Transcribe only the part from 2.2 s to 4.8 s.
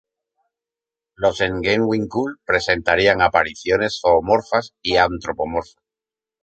presentarían apariciones zoomorfas